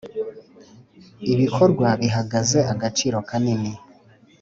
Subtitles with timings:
[1.33, 3.71] Ibikorwa bihagaze agaciro kanini.